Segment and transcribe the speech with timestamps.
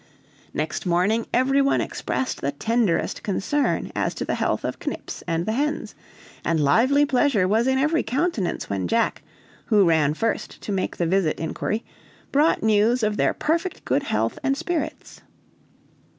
[0.51, 5.45] Next morning every one expressed the tenderest concern as to the health of Knips and
[5.45, 5.93] the hens;
[6.43, 9.21] and lively pleasure was in every countenance when Jack,
[9.65, 11.85] who ran first to make the visit inquiry,
[12.31, 15.21] brought news of their perfect good health and spirits.